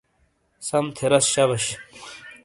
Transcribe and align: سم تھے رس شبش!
سم 0.67 0.85
تھے 0.95 1.05
رس 1.11 1.25
شبش! 1.33 1.65